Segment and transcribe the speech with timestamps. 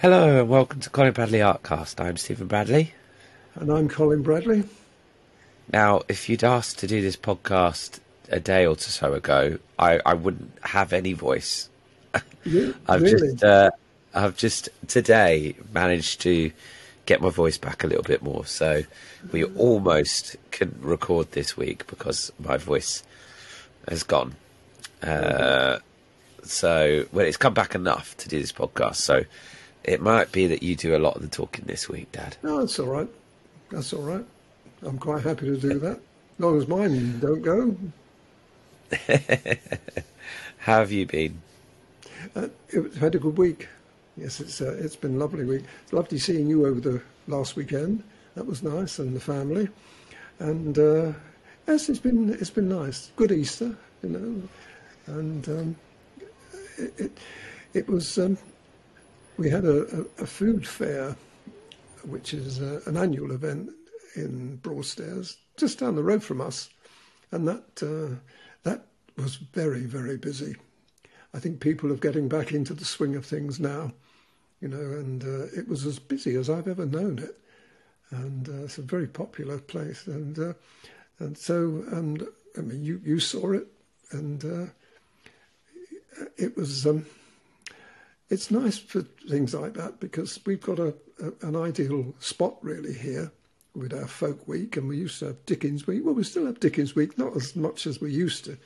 [0.00, 2.00] Hello and welcome to Colin Bradley Artcast.
[2.00, 2.94] I'm Stephen Bradley.
[3.56, 4.62] And I'm Colin Bradley.
[5.72, 7.98] Now, if you'd asked to do this podcast
[8.28, 11.68] a day or so ago, I, I wouldn't have any voice.
[12.44, 13.32] Yeah, I've really?
[13.32, 13.72] just uh,
[14.14, 16.52] I've just today managed to
[17.06, 18.46] get my voice back a little bit more.
[18.46, 18.84] So
[19.32, 23.02] we almost couldn't record this week because my voice
[23.88, 24.36] has gone.
[25.02, 25.78] Uh,
[26.44, 28.98] so well, it's come back enough to do this podcast.
[28.98, 29.24] So
[29.84, 32.36] it might be that you do a lot of the talking this week, Dad.
[32.42, 33.08] No, that's all right.
[33.70, 34.24] That's all right.
[34.82, 35.96] I'm quite happy to do that.
[35.98, 37.76] As long as mine don't go.
[40.58, 41.40] How have you been?
[42.34, 43.68] Uh, it had a good week.
[44.16, 45.64] Yes, it's uh, it's been a lovely week.
[45.84, 48.02] It's lovely seeing you over the last weekend.
[48.34, 49.68] That was nice, and the family.
[50.38, 51.12] And uh,
[51.66, 53.10] yes, it's been it's been nice.
[53.16, 54.42] Good Easter, you know,
[55.06, 55.76] and um,
[56.78, 57.18] it, it
[57.74, 58.18] it was.
[58.18, 58.38] Um,
[59.38, 61.16] we had a, a, a food fair,
[62.02, 63.70] which is uh, an annual event
[64.16, 66.68] in Broadstairs, just down the road from us,
[67.30, 68.16] and that uh,
[68.64, 68.86] that
[69.16, 70.56] was very very busy.
[71.32, 73.92] I think people are getting back into the swing of things now,
[74.60, 77.38] you know, and uh, it was as busy as I've ever known it,
[78.10, 80.52] and uh, it's a very popular place, and uh,
[81.20, 83.68] and so and I mean you you saw it,
[84.10, 84.66] and uh,
[86.36, 86.86] it was.
[86.86, 87.06] Um,
[88.30, 92.92] it's nice for things like that because we've got a, a, an ideal spot really
[92.92, 93.32] here
[93.74, 96.02] with our folk week, and we used to have Dickens week.
[96.04, 98.58] Well, we still have Dickens week, not as much as we used to.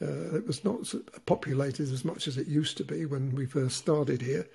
[0.00, 0.92] Uh, it was not
[1.26, 4.46] populated as much as it used to be when we first started here,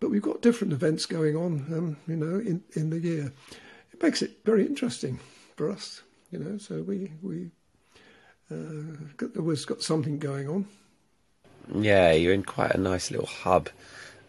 [0.00, 3.32] but we've got different events going on, um, you know, in, in the year.
[3.92, 5.20] It makes it very interesting
[5.56, 6.58] for us, you know.
[6.58, 7.50] So we we
[8.50, 10.66] uh, always got something going on.
[11.74, 13.68] Yeah, you're in quite a nice little hub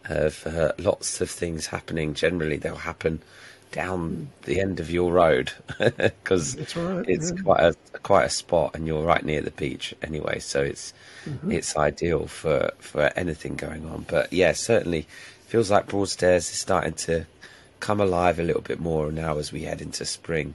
[0.06, 2.14] of uh, lots of things happening.
[2.14, 3.20] Generally, they'll happen
[3.72, 7.42] down the end of your road because right, it's yeah.
[7.42, 10.38] quite a quite a spot, and you're right near the beach anyway.
[10.38, 10.92] So it's
[11.26, 11.52] Mm-hmm.
[11.52, 14.04] it's ideal for for anything going on.
[14.06, 15.06] But yeah, certainly
[15.46, 17.24] feels like Broadstairs is starting to
[17.80, 20.54] come alive a little bit more now as we head into spring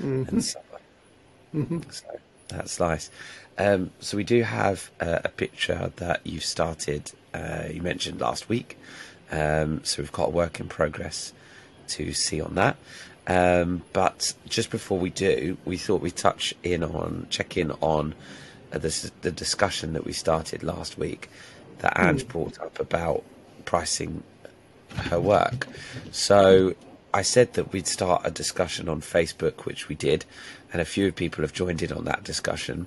[0.00, 0.28] Mm-hmm.
[0.28, 0.62] and summer.
[1.90, 2.04] So
[2.48, 3.10] that's nice.
[3.58, 7.12] Um, so we do have uh, a picture that you've started.
[7.32, 8.78] Uh, you mentioned last week.
[9.30, 11.32] Um, so we've got a work in progress
[11.88, 12.76] to see on that.
[13.26, 18.14] Um, but just before we do, we thought we'd touch in on, check in on
[18.72, 21.28] uh, this, the discussion that we started last week
[21.78, 23.24] that Ange brought up about
[23.64, 24.22] pricing
[24.88, 25.66] her work.
[26.12, 26.74] So
[27.12, 30.24] I said that we'd start a discussion on Facebook, which we did,
[30.72, 32.86] and a few people have joined in on that discussion.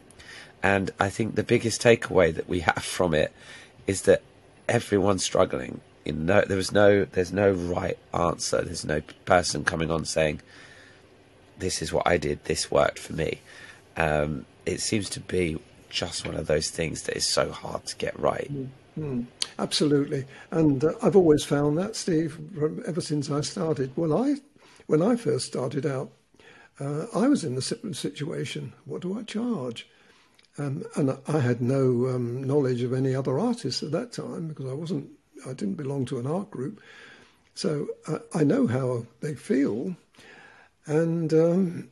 [0.61, 3.31] And I think the biggest takeaway that we have from it
[3.87, 4.21] is that
[4.67, 5.81] everyone's struggling.
[6.05, 8.61] In no, there was no, there's no right answer.
[8.61, 10.41] There's no person coming on saying,
[11.57, 12.45] "This is what I did.
[12.45, 13.41] This worked for me."
[13.97, 15.59] Um, it seems to be
[15.89, 18.49] just one of those things that is so hard to get right.
[19.57, 23.91] Absolutely, and uh, I've always found that, Steve, from, ever since I started.
[23.95, 24.35] Well, I,
[24.87, 26.11] when I first started out,
[26.79, 29.87] uh, I was in the si- situation: what do I charge?
[30.59, 34.65] Um, and I had no um, knowledge of any other artists at that time because
[34.65, 35.09] I wasn't,
[35.47, 36.81] I didn't belong to an art group.
[37.55, 39.95] So uh, I know how they feel,
[40.85, 41.89] and um,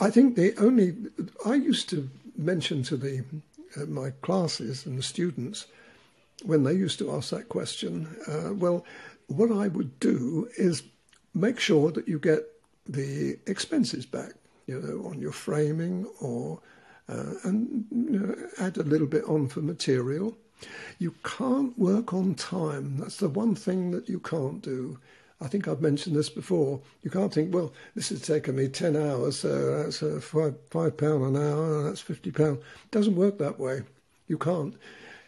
[0.00, 0.96] I think the only
[1.44, 3.24] I used to mention to the
[3.76, 5.66] uh, my classes and the students
[6.44, 8.16] when they used to ask that question.
[8.26, 8.84] Uh, well,
[9.26, 10.82] what I would do is
[11.34, 12.40] make sure that you get
[12.86, 14.32] the expenses back,
[14.66, 16.60] you know, on your framing or
[17.08, 20.36] uh, and add a little bit on for material.
[20.98, 22.98] You can't work on time.
[22.98, 24.98] That's the one thing that you can't do.
[25.40, 26.80] I think I've mentioned this before.
[27.02, 30.96] You can't think, well, this has taken me 10 hours, so that's uh, five, five
[30.96, 32.58] pound an hour, that's 50 pound.
[32.58, 33.82] It doesn't work that way.
[34.26, 34.74] You can't.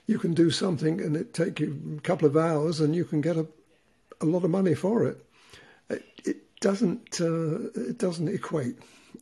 [0.06, 3.20] You can do something and it take you a couple of hours and you can
[3.20, 3.47] get a,
[4.20, 5.24] a lot of money for it.
[5.88, 8.78] It, it doesn't, uh, it doesn't equate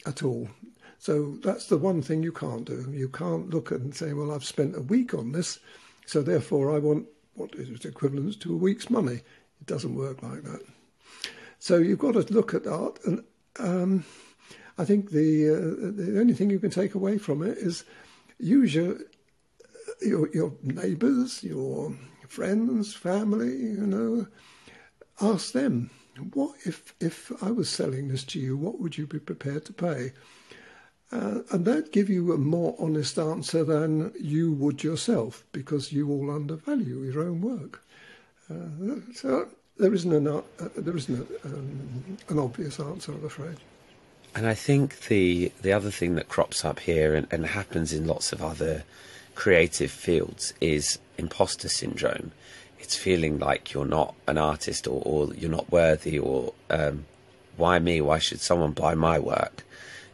[0.07, 0.49] at all.
[0.99, 2.87] So that's the one thing you can't do.
[2.91, 5.61] You can't look and say, well, I've spent a week on this,
[6.07, 9.21] so therefore I want what is equivalent to a week's money.
[9.61, 10.63] It doesn't work like that.
[11.61, 13.25] So you've got to look at art, and
[13.59, 14.05] um,
[14.77, 17.85] I think the uh, the only thing you can take away from it is
[18.39, 18.99] use your
[20.01, 21.97] your, your neighbours, your
[22.29, 23.57] friends, family.
[23.57, 24.27] You know,
[25.21, 25.91] ask them
[26.33, 29.73] what if if I was selling this to you, what would you be prepared to
[29.73, 30.13] pay?
[31.11, 36.11] Uh, and that give you a more honest answer than you would yourself, because you
[36.11, 37.83] all undervalue your own work.
[38.51, 40.43] Uh, so there isn't an, uh,
[40.77, 43.57] there isn't a, um, an obvious answer, I'm afraid.
[44.35, 48.07] And I think the the other thing that crops up here and, and happens in
[48.07, 48.85] lots of other
[49.35, 52.33] creative fields is imposter syndrome.
[52.79, 57.07] It's feeling like you're not an artist or, or you're not worthy or um,
[57.57, 58.01] why me?
[58.01, 59.65] Why should someone buy my work?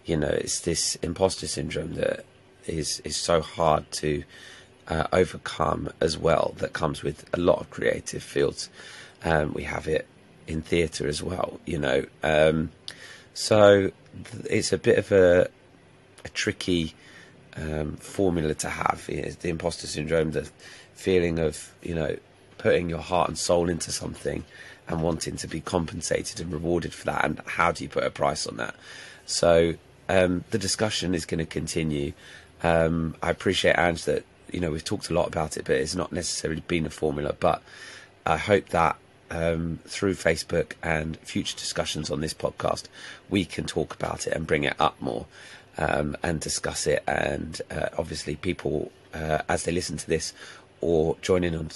[0.04, 2.24] You know, it's this imposter syndrome that
[2.66, 4.24] is is so hard to
[4.88, 6.54] uh, overcome as well.
[6.58, 8.68] That comes with a lot of creative fields.
[9.24, 10.06] Um, we have it
[10.46, 11.60] in theatre as well.
[11.64, 12.70] You know, um,
[13.32, 13.90] so
[14.44, 15.48] it's a bit of a
[16.24, 16.94] a tricky
[17.56, 19.04] um, formula to have.
[19.08, 20.48] It's the imposter syndrome, the
[20.94, 22.16] feeling of you know
[22.58, 24.44] putting your heart and soul into something
[24.88, 27.24] and wanting to be compensated and rewarded for that.
[27.24, 28.74] And how do you put a price on that?
[29.26, 29.74] So
[30.08, 32.12] um, the discussion is going to continue.
[32.62, 35.94] Um, I appreciate Ange that you know we've talked a lot about it, but it's
[35.94, 37.34] not necessarily been a formula.
[37.38, 37.62] But
[38.26, 38.96] I hope that
[39.30, 42.84] um, through Facebook and future discussions on this podcast,
[43.28, 45.26] we can talk about it and bring it up more
[45.78, 47.02] um, and discuss it.
[47.06, 50.32] And uh, obviously, people uh, as they listen to this
[50.80, 51.70] or join in on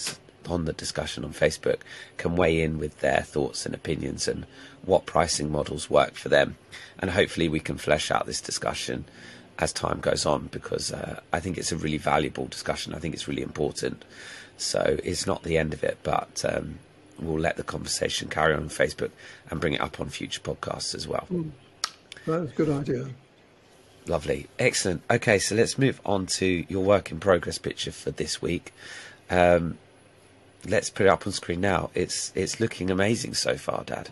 [0.46, 1.80] on the discussion on Facebook
[2.16, 4.46] can weigh in with their thoughts and opinions and
[4.82, 6.56] what pricing models work for them.
[6.98, 9.04] And hopefully, we can flesh out this discussion
[9.58, 12.94] as time goes on because uh, I think it's a really valuable discussion.
[12.94, 14.04] I think it's really important.
[14.56, 16.78] So it's not the end of it, but um,
[17.18, 19.10] we'll let the conversation carry on on Facebook
[19.50, 21.26] and bring it up on future podcasts as well.
[21.30, 21.50] Mm.
[22.26, 23.08] That's a good idea.
[24.06, 24.48] Lovely.
[24.58, 25.02] Excellent.
[25.10, 28.72] Okay, so let's move on to your work in progress picture for this week.
[29.30, 29.78] Um,
[30.66, 31.90] let's put it up on screen now.
[31.94, 34.10] It's it's looking amazing so far, Dad.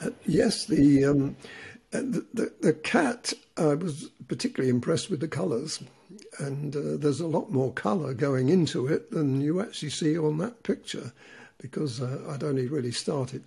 [0.00, 1.36] Uh, yes, the, um,
[1.92, 3.32] uh, the, the, the cat.
[3.56, 5.82] I was particularly impressed with the colours,
[6.38, 10.38] and uh, there's a lot more colour going into it than you actually see on
[10.38, 11.12] that picture,
[11.60, 13.42] because uh, I'd only really started.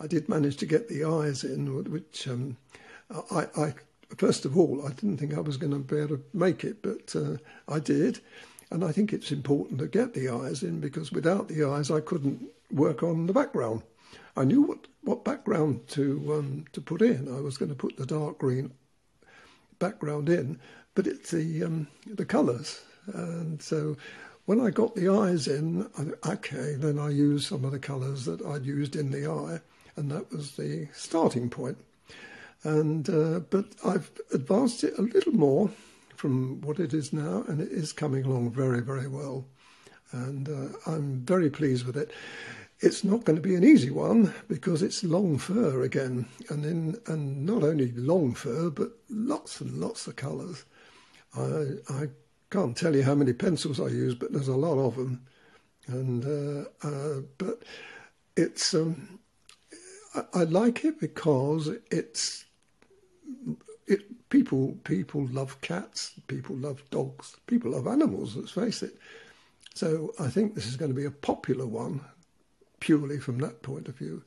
[0.00, 2.56] I did manage to get the eyes in, which um,
[3.30, 3.74] I, I
[4.16, 6.80] first of all I didn't think I was going to be able to make it,
[6.82, 7.36] but uh,
[7.68, 8.20] I did.
[8.70, 12.00] And I think it's important to get the eyes in because without the eyes, I
[12.00, 13.82] couldn't work on the background.
[14.36, 17.28] I knew what, what background to um, to put in.
[17.28, 18.72] I was going to put the dark green
[19.78, 20.60] background in,
[20.94, 22.80] but it's the um, the colours.
[23.12, 23.96] And so
[24.46, 28.24] when I got the eyes in, I, okay, then I used some of the colours
[28.26, 29.60] that I'd used in the eye,
[29.96, 31.78] and that was the starting point.
[32.62, 35.70] And uh, but I've advanced it a little more
[36.20, 39.46] from what it is now, and it is coming along very, very well.
[40.12, 42.10] And uh, I'm very pleased with it.
[42.80, 46.98] It's not going to be an easy one because it's long fur again, and in
[47.06, 50.64] and not only long fur, but lots and lots of colours.
[51.34, 52.08] I I
[52.50, 55.22] can't tell you how many pencils I use, but there's a lot of them,
[55.86, 57.62] and uh, uh, but
[58.36, 59.20] it's um,
[60.14, 62.44] I, I like it because it's
[63.86, 68.36] it, people people love cats, people love dogs, people love animals.
[68.36, 68.96] Let's face it.
[69.74, 72.00] So I think this is going to be a popular one,
[72.80, 74.22] purely from that point of view.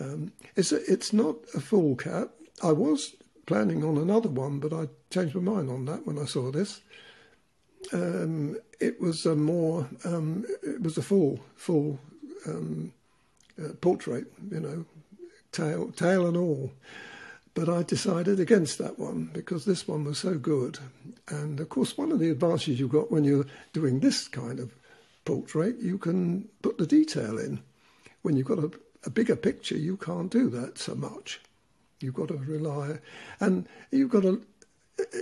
[0.00, 2.30] Um, it's a, it's not a full cat.
[2.62, 3.14] I was
[3.46, 6.80] planning on another one, but I changed my mind on that when I saw this.
[7.92, 11.98] Um, it was a more um, it was a full full
[12.46, 12.92] um,
[13.62, 14.84] uh, portrait, you know,
[15.52, 16.72] tail tail and all.
[17.54, 20.78] But I decided against that one because this one was so good.
[21.28, 24.74] And of course, one of the advantages you've got when you're doing this kind of
[25.24, 27.60] portrait, you can put the detail in.
[28.22, 28.70] When you've got a,
[29.04, 31.40] a bigger picture, you can't do that so much.
[32.00, 32.98] You've got to rely,
[33.38, 34.42] and you've got to,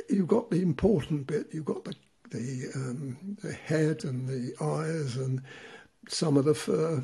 [0.08, 1.48] you've got the important bit.
[1.52, 1.94] You've got the
[2.32, 5.42] the, um, the head and the eyes and
[6.08, 7.02] some of the fur.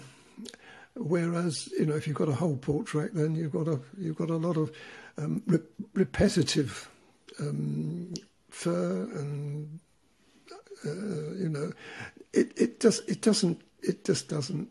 [0.94, 4.30] Whereas, you know, if you've got a whole portrait, then you've got a you've got
[4.30, 4.72] a lot of
[5.18, 5.58] um, re-
[5.94, 6.88] repetitive
[7.40, 8.14] um,
[8.50, 9.78] fur and
[10.86, 11.72] uh, you know
[12.32, 14.68] it it just it doesn't it just doesn't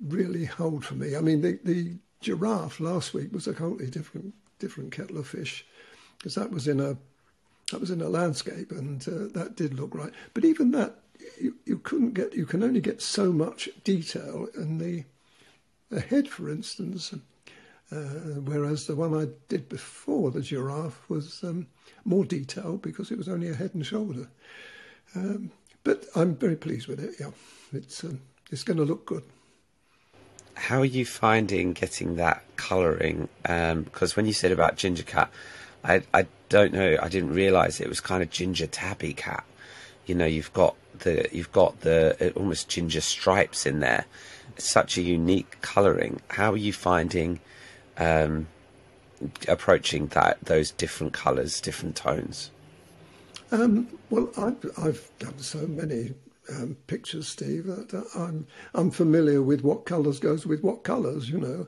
[0.00, 1.16] really hold for me.
[1.16, 5.66] I mean the the giraffe last week was a totally different different kettle of fish
[6.18, 6.96] because that was in a
[7.70, 10.12] that was in a landscape and uh, that did look right.
[10.34, 10.96] But even that
[11.40, 15.04] you, you couldn't get you can only get so much detail in the
[15.90, 17.14] the head, for instance.
[17.92, 21.68] Uh, whereas the one I did before the giraffe was um,
[22.04, 24.28] more detailed because it was only a head and shoulder.
[25.14, 25.52] Um,
[25.84, 27.14] but I'm very pleased with it.
[27.20, 27.30] Yeah,
[27.72, 29.22] it's um, it's going to look good.
[30.54, 33.28] How are you finding getting that colouring?
[33.42, 35.30] Because um, when you said about ginger cat,
[35.84, 36.96] I I don't know.
[37.00, 39.44] I didn't realise it was kind of ginger tabby cat.
[40.06, 44.06] You know, you've got the you've got the almost ginger stripes in there.
[44.56, 46.20] It's such a unique colouring.
[46.28, 47.38] How are you finding
[47.98, 48.46] um,
[49.48, 52.50] approaching that those different colours, different tones?
[53.52, 56.14] Um, well, I've, I've, done so many
[56.50, 61.30] um, pictures, Steve, that I'm I'm familiar with what colours goes with what colours.
[61.30, 61.66] You know,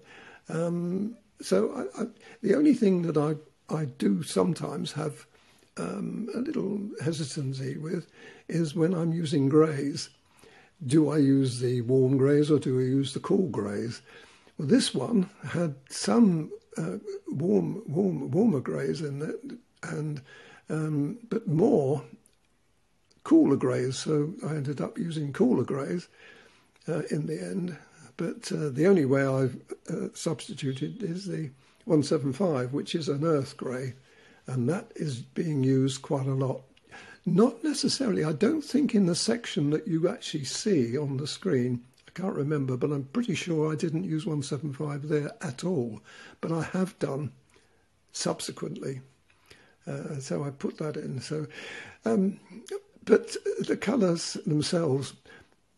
[0.49, 2.07] um, so I, I,
[2.43, 3.37] the only thing that I
[3.73, 5.27] I do sometimes have
[5.77, 8.11] um, a little hesitancy with
[8.49, 10.11] is when I'm using greys.
[10.87, 14.01] Do I use the warm greys or do I use the cool greys?
[14.59, 16.99] Well, this one had some uh,
[17.29, 20.21] warm, warm, warmer greys in it, and
[20.69, 22.03] um, but more
[23.23, 23.97] cooler greys.
[23.97, 26.09] So I ended up using cooler greys
[26.89, 27.77] uh, in the end.
[28.17, 29.57] But uh, the only way I've
[29.89, 31.51] uh, substituted is the
[31.85, 33.95] 175, which is an earth grey,
[34.49, 36.63] and that is being used quite a lot.
[37.25, 41.85] Not necessarily, I don't think in the section that you actually see on the screen,
[42.19, 46.01] can't remember, but I'm pretty sure I didn't use 175 there at all.
[46.41, 47.31] But I have done
[48.11, 49.01] subsequently.
[49.87, 51.21] Uh, so I put that in.
[51.21, 51.47] So,
[52.05, 52.41] um,
[53.05, 55.15] but the colours themselves,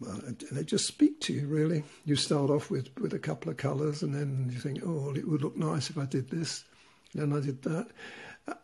[0.01, 0.19] well,
[0.51, 1.85] they just speak to you, really.
[2.07, 5.29] You start off with, with a couple of colours and then you think, oh, it
[5.29, 6.65] would look nice if I did this.
[7.15, 7.89] Then I did that.
[8.49, 8.55] Uh,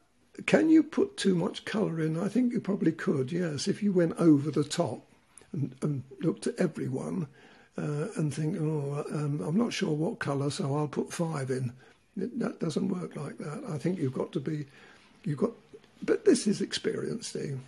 [0.46, 2.18] can you put too much colour in?
[2.18, 3.68] I think you probably could, yes.
[3.68, 5.06] If you went over the top
[5.52, 7.28] and, and looked at everyone
[7.78, 11.72] uh, and think, oh, um, I'm not sure what colour, so I'll put five in.
[12.16, 13.64] It, that doesn't work like that.
[13.68, 14.66] I think you've got to be,
[15.24, 15.52] you've got,
[16.02, 17.58] but this is experience, Steve.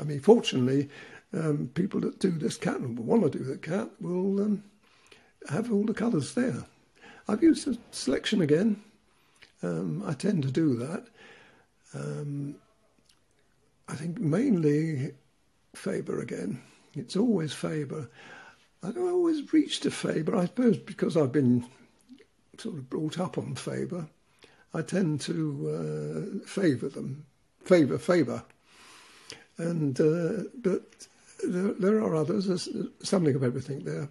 [0.00, 0.88] I mean, fortunately,
[1.32, 4.62] um, people that do this cat and want to do the cat will um,
[5.48, 6.64] have all the colours there.
[7.28, 8.82] I've used selection again.
[9.62, 11.06] Um, I tend to do that.
[11.94, 12.56] Um,
[13.88, 15.12] I think mainly
[15.74, 16.60] Faber again.
[16.94, 18.08] It's always Faber.
[18.82, 20.36] I don't always reach to Faber.
[20.36, 21.66] I suppose because I've been
[22.58, 24.06] sort of brought up on Faber,
[24.72, 27.26] I tend to uh, favour them.
[27.64, 28.42] Favour Faber.
[29.58, 31.06] And uh, but
[31.44, 32.46] there, there, are others.
[32.46, 32.68] There's
[33.02, 34.08] something of everything there,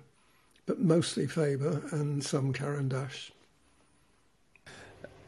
[0.66, 2.92] but mostly Faber and some Caran.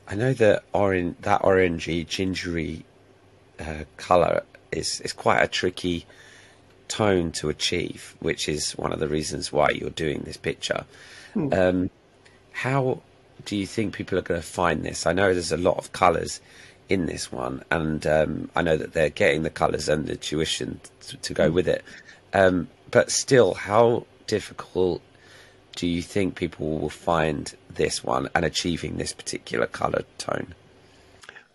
[0.07, 2.85] I know that orange, that orangey, gingery
[3.59, 6.05] uh, colour is is quite a tricky
[6.91, 10.83] tone to achieve, which is one of the reasons why you're doing this picture.
[11.33, 11.53] Hmm.
[11.53, 11.89] Um,
[12.51, 13.01] how
[13.45, 15.07] do you think people are going to find this?
[15.07, 16.41] I know there's a lot of colours
[16.89, 20.81] in this one, and um, I know that they're getting the colours and the tuition
[21.07, 21.53] to, to go mm.
[21.53, 21.83] with it.
[22.33, 25.01] Um, but still, how difficult
[25.77, 30.53] do you think people will find this one and achieving this particular colour tone?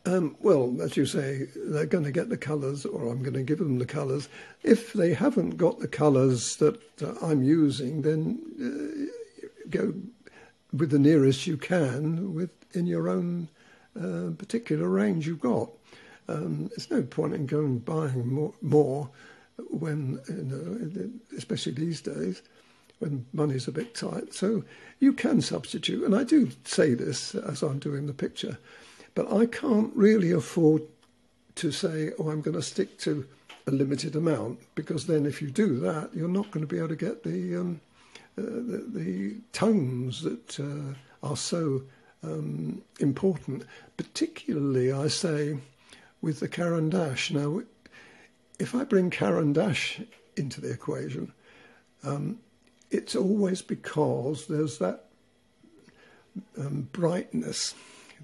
[0.06, 3.42] Um, well, as you say, they're going to get the colours, or I'm going to
[3.42, 4.28] give them the colours.
[4.62, 9.94] If they haven't got the colours that uh, I'm using, then uh, go
[10.72, 13.48] with the nearest you can with in your own
[14.00, 15.70] uh, particular range you've got.
[16.28, 19.10] Um, there's no point in going buying more, more
[19.70, 22.42] when, you know, especially these days,
[23.00, 24.34] when money's a bit tight.
[24.34, 24.62] So
[25.00, 28.58] you can substitute, and I do say this as I'm doing the picture,
[29.16, 30.82] but I can't really afford
[31.56, 33.26] to say, oh, I'm going to stick to
[33.66, 36.88] a limited amount, because then if you do that, you're not going to be able
[36.88, 37.80] to get the um,
[38.38, 41.82] uh, the, the, tones that uh, are so
[42.22, 43.64] um, important,
[43.96, 45.56] particularly, I say,
[46.20, 47.32] with the Caran d'Ache.
[47.32, 47.62] Now,
[48.58, 50.06] if I bring Caran d'Ache
[50.36, 51.32] into the equation,
[52.04, 52.38] um,
[52.90, 55.06] it's always because there's that
[56.58, 57.74] um, brightness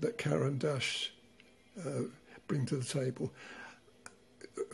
[0.00, 1.10] that Caran d'Ache
[1.80, 2.02] uh,
[2.46, 3.32] bring to the table.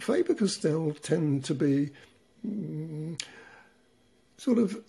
[0.00, 1.90] Faber-Castell tend to be
[2.46, 3.20] mm,
[4.37, 4.82] sort of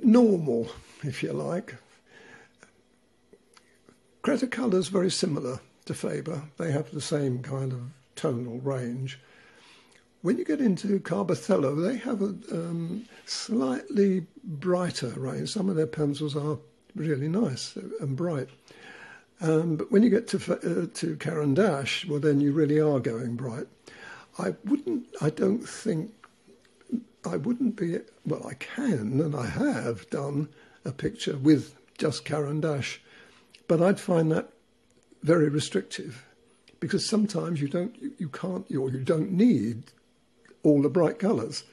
[0.00, 0.68] normal,
[1.02, 1.76] if you like,
[4.22, 6.44] Cretacolor is very similar to Faber.
[6.56, 7.80] They have the same kind of
[8.14, 9.18] tonal range.
[10.20, 15.48] When you get into Carbothello, they have a um, slightly brighter range.
[15.48, 16.58] Some of their pencils are
[16.94, 18.48] really nice and bright.
[19.42, 23.00] Um, but when you get to uh, to Caran d'Ache, well, then you really are
[23.00, 23.66] going bright.
[24.38, 25.06] I wouldn't.
[25.20, 26.12] I don't think.
[27.24, 27.98] I wouldn't be.
[28.24, 30.48] Well, I can, and I have done
[30.84, 33.00] a picture with just Caran d'Ache
[33.72, 34.50] but I'd find that
[35.22, 36.26] very restrictive
[36.78, 39.84] because sometimes you don't, you, you can't, or you don't need
[40.62, 41.64] all the bright colours.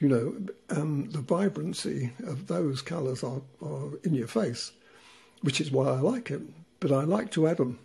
[0.00, 0.34] You know,
[0.70, 4.72] um, the vibrancy of those colours are, are in your face,
[5.42, 6.42] which is why I like it.
[6.82, 7.78] But I like to add them.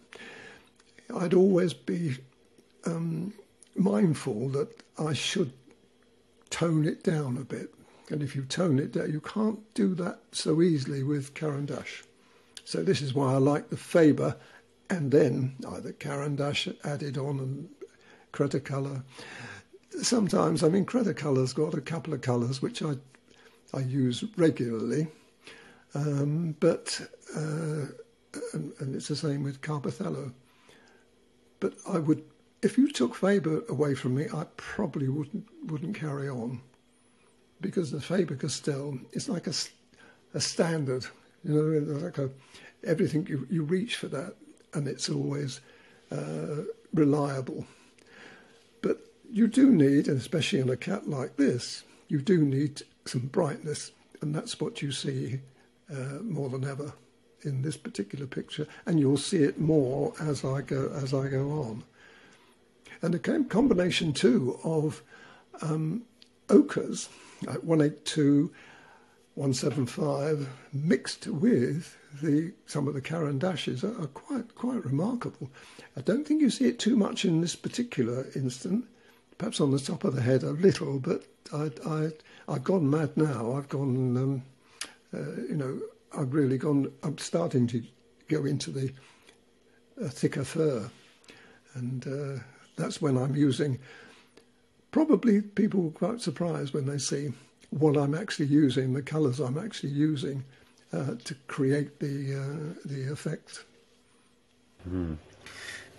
[1.15, 2.17] I'd always be
[2.83, 3.31] um,
[3.75, 5.53] mindful that I should
[6.49, 7.71] tone it down a bit.
[8.09, 12.05] And if you tone it down, you can't do that so easily with Caran d'Ache.
[12.65, 14.35] So this is why I like the Faber
[14.89, 17.69] and then either Caran d'Ache added on and
[18.33, 19.03] Cretacolor.
[20.01, 22.95] Sometimes, I mean, Cretacolor's got a couple of colours which I
[23.73, 25.07] I use regularly,
[25.93, 27.01] um, but
[27.35, 27.87] uh,
[28.53, 30.33] and, and, it's the same with Carbothello.
[31.59, 32.23] But I would,
[32.61, 36.61] if you took Faber away from me, I probably wouldn't wouldn't carry on,
[37.61, 39.53] because the Faber Castell is like a,
[40.33, 41.05] a standard,
[41.43, 42.29] you know, like a
[42.83, 44.35] everything you you reach for that,
[44.73, 45.61] and it's always
[46.11, 46.63] uh,
[46.93, 47.65] reliable.
[48.81, 48.99] But
[49.31, 53.91] you do need, and especially in a cat like this, you do need some brightness,
[54.21, 55.39] and that's what you see
[55.91, 56.93] uh, more than ever
[57.43, 61.51] in this particular picture, and you'll see it more as I go as I go
[61.51, 61.83] on.
[63.01, 65.03] And a combination too of
[65.61, 66.03] um,
[66.49, 67.09] ochres,
[67.43, 68.51] like 182,
[69.35, 75.49] 175, mixed with the some of the Caran d'Aches are, are quite quite remarkable.
[75.95, 78.85] I don't think you see it too much in this particular instant.
[79.37, 82.09] Perhaps on the top of the head a little, but I, I,
[82.47, 83.53] I've gone mad now.
[83.53, 84.43] I've gone, um,
[85.13, 85.79] uh, you know,
[86.17, 86.91] I've really gone.
[87.03, 87.83] I'm starting to
[88.27, 88.91] go into the
[90.03, 90.89] uh, thicker fur,
[91.75, 92.43] and uh,
[92.75, 93.79] that's when I'm using.
[94.91, 97.33] Probably people were quite surprised when they see
[97.69, 100.43] what I'm actually using, the colours I'm actually using
[100.91, 103.65] uh, to create the uh, the effect.
[104.89, 105.17] Mm.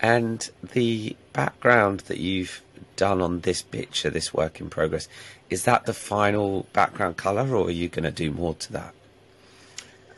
[0.01, 2.63] And the background that you've
[2.97, 5.09] done on this picture, this work in progress,
[5.51, 8.95] is that the final background colour, or are you going to do more to that?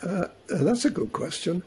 [0.02, 1.62] Uh, uh, that's a good question.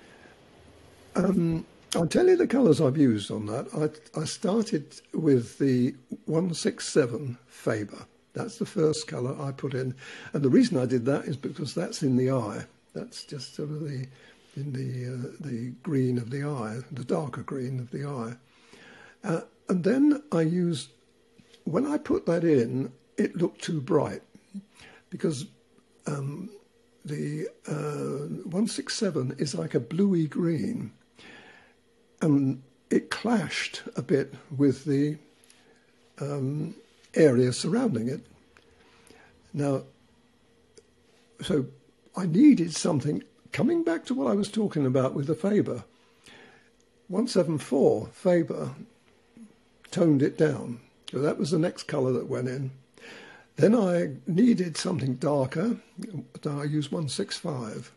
[1.16, 3.68] Um, I'll tell you the colours I've used on that.
[4.16, 8.06] I, I started with the 167 Faber.
[8.34, 9.94] That's the first colour I put in.
[10.34, 12.66] And the reason I did that is because that's in the eye.
[12.94, 14.08] That's just sort of the
[14.56, 18.34] in the uh, the green of the eye, the darker green of the eye.
[19.24, 20.90] Uh, and then I used
[21.66, 24.22] when I put that in, it looked too bright
[25.10, 25.46] because
[26.08, 26.50] um,
[27.06, 30.92] the uh, 167 is like a bluey green,
[32.22, 35.18] and it clashed a bit with the
[36.20, 36.76] um,
[37.16, 38.26] area surrounding it.
[39.54, 39.84] Now,
[41.42, 41.66] so
[42.16, 45.84] I needed something coming back to what I was talking about with the Faber,
[47.08, 48.76] 174 Faber
[49.92, 50.80] toned it down.
[51.12, 52.72] So that was the next colour that went in.
[53.56, 55.78] Then I needed something darker.
[56.46, 57.92] I used 165.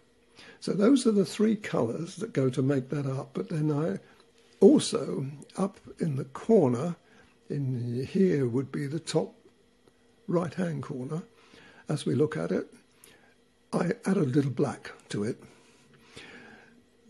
[0.61, 3.31] So those are the three colours that go to make that up.
[3.33, 3.99] But then I
[4.61, 6.97] also, up in the corner,
[7.49, 9.35] in here would be the top
[10.27, 11.23] right hand corner,
[11.89, 12.73] as we look at it,
[13.73, 15.43] I add a little black to it.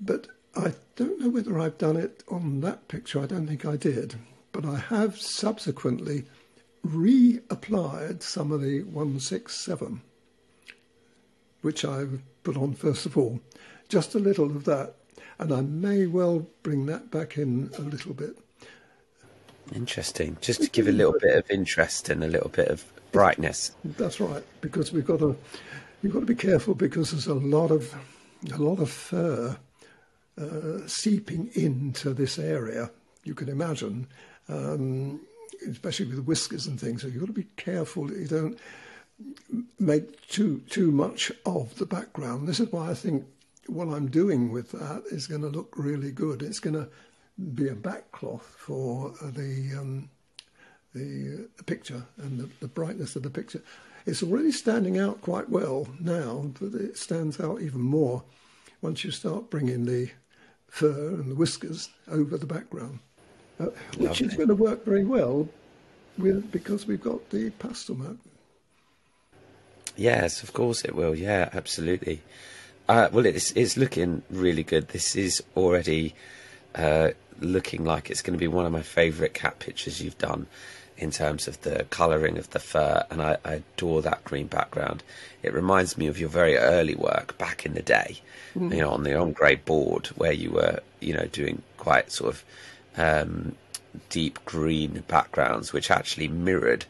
[0.00, 3.20] But I don't know whether I've done it on that picture.
[3.20, 4.16] I don't think I did.
[4.52, 6.24] But I have subsequently
[6.86, 10.00] reapplied some of the 167,
[11.62, 13.40] which I've put on first of all.
[13.88, 14.94] Just a little of that.
[15.38, 18.36] And I may well bring that back in a little bit.
[19.74, 20.36] Interesting.
[20.40, 23.72] Just to give a little bit of interest and a little bit of brightness.
[23.84, 25.36] That's right, because we've got to
[26.02, 27.94] you've got to be careful because there's a lot of
[28.52, 29.56] a lot of fur
[30.38, 32.90] uh, seeping into this area.
[33.24, 34.06] You can imagine,
[34.48, 35.20] um,
[35.68, 37.02] especially with the whiskers and things.
[37.02, 38.58] So you've got to be careful that you don't
[39.78, 42.46] make too too much of the background.
[42.48, 43.24] This is why I think
[43.66, 46.42] what I'm doing with that is going to look really good.
[46.42, 46.88] It's going to
[47.54, 50.10] be a backcloth for the um,
[50.94, 53.62] the, the, picture and the, the brightness of the picture.
[54.06, 58.22] It's already standing out quite well now, but it stands out even more
[58.80, 60.10] once you start bringing the
[60.68, 63.00] fur and the whiskers over the background,
[63.58, 63.66] uh,
[63.96, 65.48] which is going to work very well
[66.18, 68.16] with because we've got the Pastelmat.
[69.96, 71.14] Yes, of course it will.
[71.14, 72.22] Yeah, absolutely.
[72.88, 74.88] Uh, well, it's it's looking really good.
[74.88, 76.14] This is already
[76.74, 80.46] uh, looking like it's going to be one of my favourite cat pictures you've done
[80.98, 85.02] in terms of the colouring of the fur, and I, I, adore that green background.
[85.42, 88.20] It reminds me of your very early work back in the day,
[88.56, 88.74] mm.
[88.74, 92.34] you know, on the on grey board where you were, you know, doing quite sort
[92.34, 92.44] of
[92.96, 93.54] um,
[94.08, 96.84] deep green backgrounds, which actually mirrored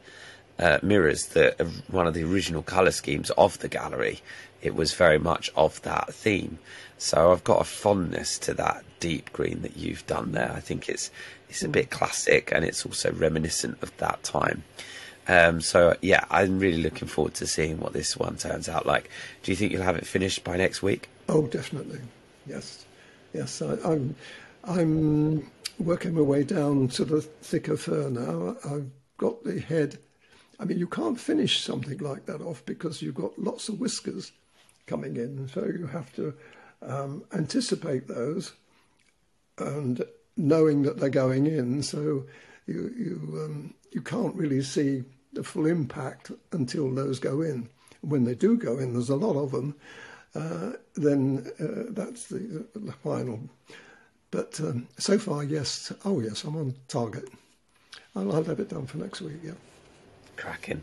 [0.58, 4.20] uh, mirrors the uh, one of the original colour schemes of the gallery.
[4.62, 6.58] It was very much of that theme,
[6.98, 10.52] so I've got a fondness to that deep green that you've done there.
[10.52, 11.10] I think it's
[11.48, 14.64] it's a bit classic and it's also reminiscent of that time.
[15.28, 19.10] Um, so yeah, I'm really looking forward to seeing what this one turns out like.
[19.42, 21.08] Do you think you'll have it finished by next week?
[21.28, 22.00] Oh, definitely.
[22.46, 22.84] Yes,
[23.32, 23.60] yes.
[23.60, 24.14] I, I'm,
[24.64, 28.56] I'm working my way down to the thicker fur now.
[28.64, 29.98] I've got the head.
[30.58, 34.32] I mean, you can't finish something like that off because you've got lots of whiskers
[34.86, 36.34] coming in, so you have to
[36.82, 38.52] um, anticipate those
[39.58, 40.04] and
[40.36, 41.82] knowing that they're going in.
[41.82, 42.26] So
[42.66, 47.68] you you um, you can't really see the full impact until those go in.
[48.00, 49.74] When they do go in, there's a lot of them.
[50.34, 53.40] Uh, then uh, that's the, the, final.
[54.30, 55.92] But um, so far, yes.
[56.04, 57.28] Oh, yes, I'm on target.
[58.14, 59.36] I'll, I'll have it done for next week.
[59.42, 59.52] Yeah.
[60.36, 60.82] Cracking.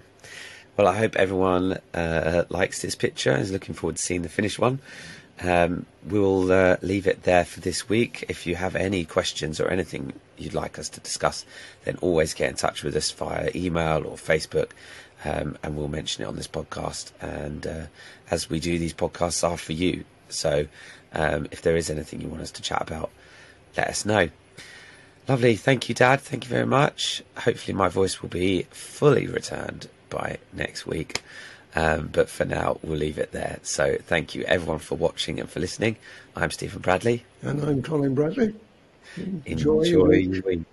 [0.77, 3.31] Well, I hope everyone uh, likes this picture.
[3.31, 4.79] and Is looking forward to seeing the finished one.
[5.41, 8.25] Um, we'll uh, leave it there for this week.
[8.29, 11.45] If you have any questions or anything you'd like us to discuss,
[11.85, 14.71] then always get in touch with us via email or Facebook,
[15.25, 17.11] um, and we'll mention it on this podcast.
[17.21, 17.85] And uh,
[18.31, 20.05] as we do, these podcasts are for you.
[20.29, 20.67] So
[21.13, 23.11] um, if there is anything you want us to chat about,
[23.77, 24.29] let us know.
[25.27, 25.55] Lovely.
[25.55, 26.19] Thank you, Dad.
[26.19, 27.23] Thank you very much.
[27.37, 31.21] Hopefully, my voice will be fully returned by next week.
[31.75, 33.59] Um, but for now, we'll leave it there.
[33.63, 35.95] So thank you everyone for watching and for listening.
[36.35, 37.25] I'm Stephen Bradley.
[37.41, 38.53] And I'm Colin Bradley.
[39.17, 40.65] Enjoy, Enjoy your week.